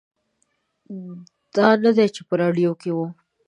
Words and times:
دا 1.55 1.67
نه 1.83 1.91
دی 1.97 2.07
چې 2.15 2.21
په 2.27 2.33
راډیو 2.41 2.71
کې 2.81 2.89
و. 2.93 2.97